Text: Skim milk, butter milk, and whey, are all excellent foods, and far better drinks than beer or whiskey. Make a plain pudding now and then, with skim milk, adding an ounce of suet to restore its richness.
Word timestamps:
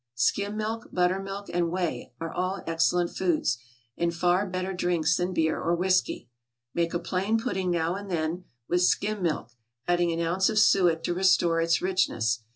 Skim 0.15 0.57
milk, 0.57 0.87
butter 0.91 1.19
milk, 1.19 1.47
and 1.53 1.69
whey, 1.69 2.11
are 2.19 2.33
all 2.33 2.63
excellent 2.65 3.11
foods, 3.15 3.59
and 3.95 4.11
far 4.15 4.47
better 4.47 4.73
drinks 4.73 5.15
than 5.15 5.31
beer 5.31 5.61
or 5.61 5.75
whiskey. 5.75 6.27
Make 6.73 6.95
a 6.95 6.99
plain 6.99 7.37
pudding 7.37 7.69
now 7.69 7.93
and 7.93 8.09
then, 8.09 8.45
with 8.67 8.81
skim 8.81 9.21
milk, 9.21 9.51
adding 9.87 10.11
an 10.11 10.19
ounce 10.19 10.49
of 10.49 10.57
suet 10.57 11.03
to 11.03 11.13
restore 11.13 11.61
its 11.61 11.83
richness. 11.83 12.39